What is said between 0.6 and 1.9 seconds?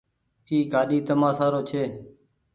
گآڏي تمآ سآرو ڇي۔